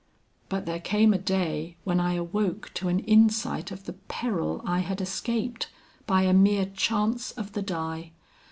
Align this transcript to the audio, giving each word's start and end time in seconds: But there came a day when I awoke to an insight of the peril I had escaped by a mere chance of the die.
But 0.49 0.65
there 0.65 0.79
came 0.79 1.13
a 1.13 1.19
day 1.19 1.77
when 1.83 1.99
I 1.99 2.13
awoke 2.15 2.71
to 2.73 2.87
an 2.87 3.01
insight 3.01 3.69
of 3.69 3.83
the 3.83 3.93
peril 3.93 4.63
I 4.65 4.79
had 4.79 4.99
escaped 4.99 5.69
by 6.07 6.23
a 6.23 6.33
mere 6.33 6.65
chance 6.65 7.29
of 7.33 7.51
the 7.53 7.61
die. 7.61 8.11